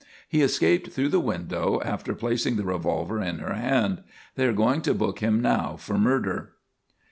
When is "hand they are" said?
3.53-4.51